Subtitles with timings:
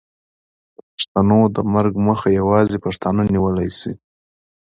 [0.75, 3.93] د پښتو د مرګ مخه یوازې پښتانه نیولی شي.